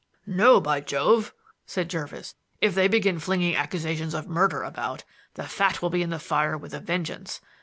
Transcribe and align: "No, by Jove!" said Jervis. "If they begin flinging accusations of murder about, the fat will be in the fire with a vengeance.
"No, 0.25 0.59
by 0.59 0.81
Jove!" 0.81 1.31
said 1.67 1.87
Jervis. 1.87 2.33
"If 2.59 2.73
they 2.73 2.87
begin 2.87 3.19
flinging 3.19 3.55
accusations 3.55 4.15
of 4.15 4.27
murder 4.27 4.63
about, 4.63 5.03
the 5.35 5.43
fat 5.43 5.79
will 5.83 5.91
be 5.91 6.01
in 6.01 6.09
the 6.09 6.17
fire 6.17 6.57
with 6.57 6.73
a 6.73 6.79
vengeance. 6.79 7.39